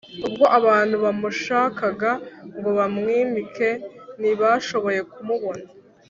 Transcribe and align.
ubwo 0.27 0.45
abantu 0.59 0.95
bamushakaga 1.03 2.11
ngo 2.55 2.69
bamwimike, 2.77 3.67
ntibashoboye 4.19 5.01
kumubona 5.11 5.65